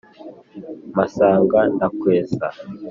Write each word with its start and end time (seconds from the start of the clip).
mpasanga 0.91 1.59
ndakwesa. 1.73 2.47